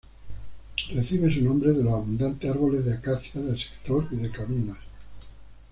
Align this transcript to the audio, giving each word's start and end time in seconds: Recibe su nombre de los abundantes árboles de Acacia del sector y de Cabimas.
Recibe 0.95 1.31
su 1.31 1.43
nombre 1.43 1.73
de 1.73 1.83
los 1.83 1.93
abundantes 1.93 2.49
árboles 2.49 2.83
de 2.85 2.95
Acacia 2.95 3.39
del 3.39 3.59
sector 3.59 4.07
y 4.09 4.15
de 4.15 4.31
Cabimas. 4.31 4.79